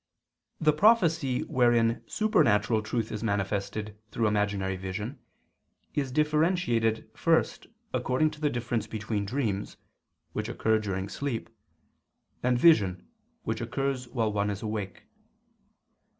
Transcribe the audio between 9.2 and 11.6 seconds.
dreams which occur during sleep,